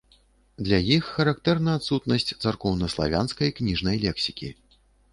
Для 0.67 0.79
іх 0.95 1.03
характэрна 1.17 1.77
адсутнасць 1.81 2.27
царкоўнаславянскай 2.43 3.49
кніжнай 3.63 4.05
лексікі. 4.09 4.55